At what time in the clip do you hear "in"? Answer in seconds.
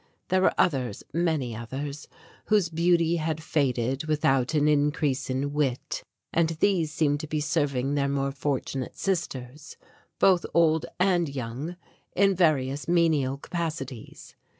5.29-5.53, 12.15-12.33